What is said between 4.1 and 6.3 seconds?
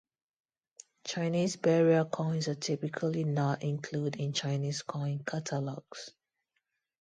in Chinese coin catalogues.